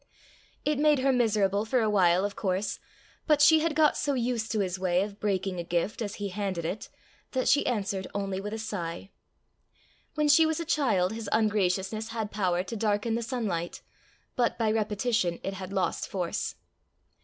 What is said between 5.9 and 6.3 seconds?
as he